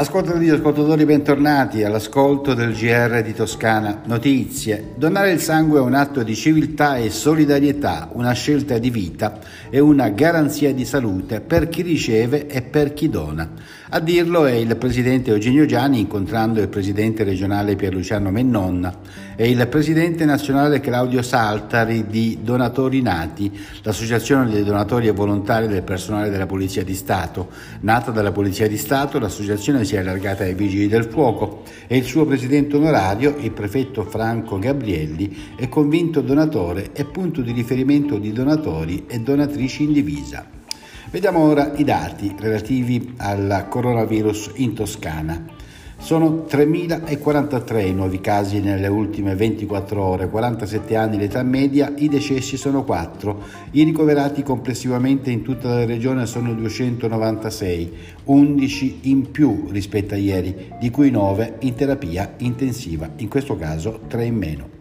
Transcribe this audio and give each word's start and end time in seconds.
Ascoltatori 0.00 0.48
e 0.48 0.52
ascoltatori, 0.52 1.04
bentornati 1.04 1.84
all'ascolto 1.84 2.54
del 2.54 2.72
GR 2.72 3.20
di 3.20 3.34
Toscana 3.34 4.00
Notizie. 4.06 4.94
Donare 4.96 5.30
il 5.30 5.40
sangue 5.40 5.78
è 5.78 5.82
un 5.82 5.92
atto 5.92 6.22
di 6.22 6.34
civiltà 6.34 6.96
e 6.96 7.10
solidarietà, 7.10 8.08
una 8.12 8.32
scelta 8.32 8.78
di 8.78 8.88
vita 8.88 9.40
e 9.68 9.78
una 9.78 10.08
garanzia 10.08 10.72
di 10.72 10.86
salute 10.86 11.42
per 11.42 11.68
chi 11.68 11.82
riceve 11.82 12.46
e 12.46 12.62
per 12.62 12.94
chi 12.94 13.10
dona. 13.10 13.46
A 13.92 13.98
dirlo 13.98 14.46
è 14.46 14.52
il 14.52 14.74
presidente 14.76 15.32
Eugenio 15.32 15.66
Gianni 15.66 15.98
incontrando 15.98 16.60
il 16.60 16.68
presidente 16.68 17.24
regionale 17.24 17.74
Pierluciano 17.74 18.30
Mennonna 18.30 19.00
e 19.34 19.50
il 19.50 19.66
presidente 19.66 20.24
nazionale 20.24 20.80
Claudio 20.80 21.22
Saltari 21.22 22.06
di 22.06 22.38
Donatori 22.40 23.02
Nati, 23.02 23.50
l'associazione 23.82 24.48
dei 24.48 24.62
donatori 24.62 25.08
e 25.08 25.12
volontari 25.12 25.66
del 25.66 25.82
personale 25.82 26.30
della 26.30 26.46
Polizia 26.46 26.84
di 26.84 26.94
Stato. 26.94 27.48
Nata 27.80 28.12
dalla 28.12 28.30
Polizia 28.30 28.68
di 28.68 28.76
Stato, 28.78 29.18
l'associazione 29.18 29.84
si 29.90 29.96
è 29.96 29.98
allargata 29.98 30.44
ai 30.44 30.54
Vigili 30.54 30.86
del 30.86 31.06
Fuoco 31.06 31.64
e 31.88 31.96
il 31.96 32.04
suo 32.04 32.24
presidente 32.24 32.76
onorario, 32.76 33.34
il 33.40 33.50
prefetto 33.50 34.04
Franco 34.04 34.56
Gabrielli, 34.56 35.54
è 35.56 35.68
convinto 35.68 36.20
donatore 36.20 36.90
e 36.92 37.04
punto 37.06 37.40
di 37.40 37.50
riferimento 37.50 38.16
di 38.16 38.32
donatori 38.32 39.06
e 39.08 39.18
donatrici 39.18 39.82
in 39.82 39.92
divisa. 39.92 40.46
Vediamo 41.10 41.40
ora 41.40 41.72
i 41.74 41.82
dati 41.82 42.32
relativi 42.38 43.14
al 43.16 43.66
coronavirus 43.68 44.52
in 44.56 44.74
Toscana. 44.74 45.44
Sono 46.00 46.46
3.043 46.48 47.86
i 47.86 47.92
nuovi 47.92 48.20
casi 48.20 48.60
nelle 48.60 48.88
ultime 48.88 49.36
24 49.36 50.02
ore, 50.02 50.28
47 50.30 50.96
anni 50.96 51.18
l'età 51.18 51.42
media, 51.42 51.92
i 51.94 52.08
decessi 52.08 52.56
sono 52.56 52.84
4, 52.84 53.42
i 53.72 53.84
ricoverati 53.84 54.42
complessivamente 54.42 55.30
in 55.30 55.42
tutta 55.42 55.68
la 55.68 55.84
regione 55.84 56.24
sono 56.24 56.54
296, 56.54 57.92
11 58.24 58.98
in 59.02 59.30
più 59.30 59.68
rispetto 59.70 60.14
a 60.14 60.16
ieri, 60.16 60.72
di 60.80 60.90
cui 60.90 61.10
9 61.10 61.58
in 61.60 61.74
terapia 61.74 62.32
intensiva, 62.38 63.08
in 63.16 63.28
questo 63.28 63.56
caso 63.56 64.00
3 64.08 64.24
in 64.24 64.36
meno. 64.36 64.79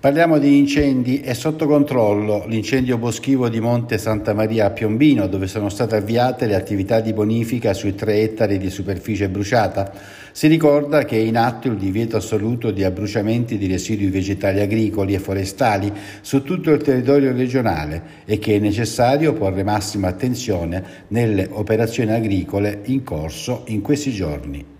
Parliamo 0.00 0.38
di 0.38 0.58
incendi, 0.58 1.22
è 1.22 1.34
sotto 1.34 1.66
controllo 1.66 2.44
l'incendio 2.46 2.98
boschivo 2.98 3.48
di 3.48 3.58
Monte 3.58 3.98
Santa 3.98 4.32
Maria 4.32 4.66
a 4.66 4.70
Piombino, 4.70 5.26
dove 5.26 5.48
sono 5.48 5.68
state 5.68 5.96
avviate 5.96 6.46
le 6.46 6.54
attività 6.54 7.00
di 7.00 7.12
bonifica 7.12 7.74
sui 7.74 7.96
tre 7.96 8.20
ettari 8.20 8.58
di 8.58 8.70
superficie 8.70 9.28
bruciata. 9.28 9.92
Si 10.30 10.46
ricorda 10.46 11.04
che 11.04 11.16
è 11.16 11.20
in 11.20 11.36
atto 11.36 11.66
il 11.66 11.74
divieto 11.74 12.16
assoluto 12.16 12.70
di 12.70 12.84
abbruciamenti 12.84 13.58
di 13.58 13.66
residui 13.66 14.06
vegetali 14.06 14.60
agricoli 14.60 15.14
e 15.14 15.18
forestali 15.18 15.92
su 16.20 16.44
tutto 16.44 16.70
il 16.70 16.80
territorio 16.80 17.32
regionale 17.32 18.02
e 18.24 18.38
che 18.38 18.54
è 18.54 18.58
necessario 18.60 19.32
porre 19.32 19.64
massima 19.64 20.06
attenzione 20.06 21.06
nelle 21.08 21.48
operazioni 21.50 22.12
agricole 22.12 22.82
in 22.84 23.02
corso 23.02 23.64
in 23.66 23.80
questi 23.80 24.12
giorni. 24.12 24.77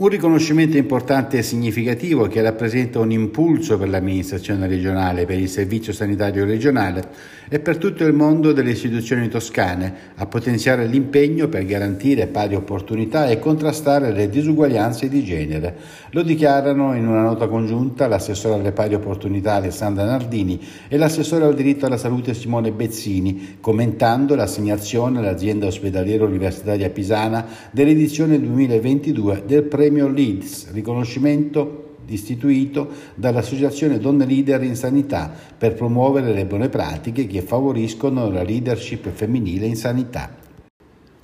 Un 0.00 0.08
riconoscimento 0.08 0.78
importante 0.78 1.36
e 1.36 1.42
significativo 1.42 2.26
che 2.26 2.40
rappresenta 2.40 3.00
un 3.00 3.12
impulso 3.12 3.76
per 3.76 3.90
l'amministrazione 3.90 4.66
regionale, 4.66 5.26
per 5.26 5.38
il 5.38 5.50
servizio 5.50 5.92
sanitario 5.92 6.46
regionale 6.46 7.06
e 7.50 7.58
per 7.58 7.76
tutto 7.76 8.04
il 8.04 8.14
mondo 8.14 8.52
delle 8.52 8.70
istituzioni 8.70 9.28
toscane 9.28 9.92
a 10.14 10.24
potenziare 10.24 10.86
l'impegno 10.86 11.48
per 11.48 11.66
garantire 11.66 12.28
pari 12.28 12.54
opportunità 12.54 13.28
e 13.28 13.38
contrastare 13.38 14.10
le 14.10 14.30
disuguaglianze 14.30 15.06
di 15.10 15.22
genere. 15.22 15.76
Lo 16.12 16.22
dichiarano 16.22 16.94
in 16.94 17.06
una 17.06 17.20
nota 17.20 17.46
congiunta 17.46 18.08
l'assessore 18.08 18.54
alle 18.54 18.72
pari 18.72 18.94
opportunità 18.94 19.56
Alessandra 19.56 20.04
Nardini 20.06 20.58
e 20.88 20.96
l'assessore 20.96 21.44
al 21.44 21.54
diritto 21.54 21.84
alla 21.84 21.98
salute 21.98 22.32
Simone 22.32 22.72
Bezzini, 22.72 23.58
commentando 23.60 24.34
l'assegnazione 24.34 25.18
all'azienda 25.18 25.66
ospedaliera 25.66 26.24
universitaria 26.24 26.88
pisana 26.88 27.44
dell'edizione 27.70 28.40
2022 28.40 29.42
del 29.44 29.64
premio 29.64 29.88
premio 29.90 30.08
Leads, 30.08 30.70
riconoscimento 30.70 31.96
istituito 32.06 32.88
dall'Associazione 33.16 33.98
Donne 33.98 34.24
Leader 34.24 34.62
in 34.62 34.76
Sanità 34.76 35.32
per 35.58 35.74
promuovere 35.74 36.32
le 36.32 36.46
buone 36.46 36.68
pratiche 36.68 37.26
che 37.26 37.42
favoriscono 37.42 38.30
la 38.30 38.42
leadership 38.42 39.10
femminile 39.10 39.66
in 39.66 39.76
sanità. 39.76 40.30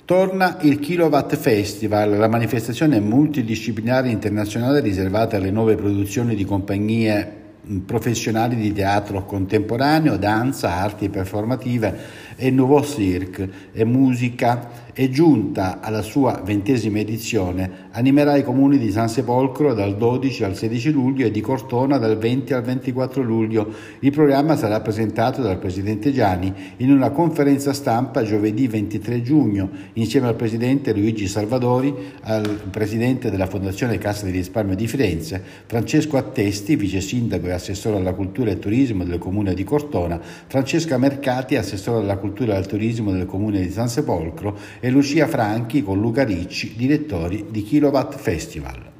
Torna 0.03 0.57
il 0.61 0.79
Kilowatt 0.79 1.35
Festival, 1.35 2.17
la 2.17 2.27
manifestazione 2.27 2.99
multidisciplinare 2.99 4.09
internazionale 4.09 4.81
riservata 4.81 5.37
alle 5.37 5.51
nuove 5.51 5.75
produzioni 5.75 6.35
di 6.35 6.45
compagnie 6.45 7.45
professionali 7.85 8.55
di 8.55 8.71
teatro 8.71 9.25
contemporaneo, 9.25 10.17
danza, 10.17 10.75
arti 10.75 11.09
performative 11.09 12.25
e 12.37 12.51
Nouveau 12.51 12.83
Cirque 12.83 13.49
e 13.73 13.83
musica 13.83 14.85
è 14.97 15.09
giunta 15.09 15.79
alla 15.79 16.01
sua 16.01 16.41
ventesima 16.43 16.97
edizione, 16.97 17.89
animerà 17.91 18.35
i 18.35 18.43
comuni 18.43 18.79
di 18.79 18.89
San 18.89 19.09
Sepolcro 19.09 19.75
dal 19.75 19.95
12 19.95 20.43
al 20.43 20.55
16 20.55 20.89
luglio 20.91 21.27
e 21.27 21.29
di 21.29 21.39
Cortona 21.39 21.99
dal 21.99 22.17
20 22.17 22.53
al 22.55 22.63
24 22.63 23.21
luglio. 23.21 23.71
Il 23.99 24.09
programma 24.09 24.55
sarà 24.55 24.81
presentato 24.81 25.43
dal 25.43 25.59
Presidente 25.59 26.11
Gianni 26.11 26.51
in 26.77 26.91
una 26.91 27.11
conferenza 27.11 27.73
stampa 27.73 28.23
giovedì 28.23 28.67
23 28.67 29.21
giugno 29.21 29.69
insieme 29.93 30.29
al 30.29 30.35
Presidente 30.35 30.93
Luigi 30.93 31.27
Salvadori, 31.27 31.93
al 32.21 32.61
Presidente 32.71 33.29
della 33.29 33.45
Fondazione 33.45 33.99
Cassa 33.99 34.25
di 34.25 34.31
Risparmio 34.31 34.75
di 34.75 34.87
Firenze, 34.87 35.39
Francesco 35.67 36.17
Attesti, 36.17 36.75
Vice 36.75 37.01
Sindaco 37.01 37.45
e 37.45 37.51
Assessore 37.51 37.97
alla 37.97 38.13
Cultura 38.13 38.49
e 38.49 38.57
Turismo 38.57 39.03
del 39.03 39.19
Comune 39.19 39.53
di 39.53 39.63
Cortona, 39.63 40.19
Francesca 40.19 40.97
Mercati, 40.97 41.55
Assessore 41.55 42.01
alla 42.01 42.17
Cultura 42.27 42.55
e 42.55 42.57
al 42.57 42.67
Turismo 42.67 43.13
del 43.13 43.25
Comune 43.25 43.61
di 43.61 43.71
San 43.71 43.87
Sepolcro 43.87 44.57
e 44.81 44.89
Lucia 44.89 45.27
Franchi 45.27 45.81
con 45.81 46.01
Luca 46.01 46.25
Ricci, 46.25 46.73
direttori 46.75 47.45
di 47.49 47.63
Kilowatt 47.63 48.15
Festival. 48.15 48.96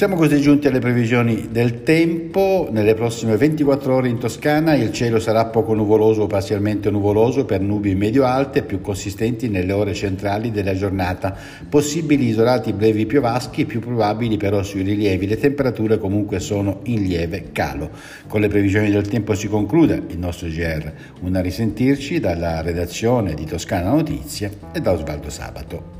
Siamo 0.00 0.16
così 0.16 0.40
giunti 0.40 0.66
alle 0.66 0.78
previsioni 0.78 1.48
del 1.50 1.82
tempo. 1.82 2.68
Nelle 2.70 2.94
prossime 2.94 3.36
24 3.36 3.94
ore 3.94 4.08
in 4.08 4.16
Toscana 4.16 4.74
il 4.74 4.92
cielo 4.92 5.20
sarà 5.20 5.44
poco 5.44 5.74
nuvoloso 5.74 6.22
o 6.22 6.26
parzialmente 6.26 6.90
nuvoloso 6.90 7.44
per 7.44 7.60
nubi 7.60 7.94
medio-alte 7.94 8.62
più 8.62 8.80
consistenti 8.80 9.50
nelle 9.50 9.74
ore 9.74 9.92
centrali 9.92 10.50
della 10.50 10.74
giornata. 10.74 11.36
Possibili 11.68 12.28
isolati 12.28 12.72
brevi 12.72 13.04
piovaschi, 13.04 13.66
più 13.66 13.80
probabili 13.80 14.38
però 14.38 14.62
sui 14.62 14.80
rilievi. 14.80 15.26
Le 15.26 15.36
temperature 15.36 15.98
comunque 15.98 16.40
sono 16.40 16.80
in 16.84 17.02
lieve 17.02 17.50
calo. 17.52 17.90
Con 18.26 18.40
le 18.40 18.48
previsioni 18.48 18.90
del 18.90 19.06
tempo 19.06 19.34
si 19.34 19.48
conclude 19.48 20.02
il 20.06 20.18
nostro 20.18 20.48
GR. 20.48 20.90
Una 21.20 21.42
risentirci 21.42 22.20
dalla 22.20 22.62
redazione 22.62 23.34
di 23.34 23.44
Toscana 23.44 23.90
Notizie 23.90 24.50
e 24.72 24.80
da 24.80 24.92
Osvaldo 24.92 25.28
Sabato. 25.28 25.99